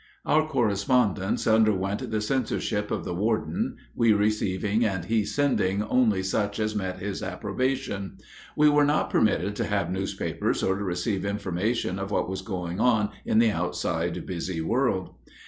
[0.25, 6.59] Our correspondence underwent the censorship of the warden, we receiving and he sending only such
[6.59, 8.17] as met his approbation;
[8.57, 12.79] we were not permitted to have newspapers, or to receive information of what was going
[12.79, 15.13] on in the outside busy world.